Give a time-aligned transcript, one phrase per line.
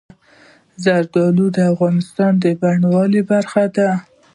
[0.83, 3.89] زردالو د افغانستان د بڼوالۍ برخه ده.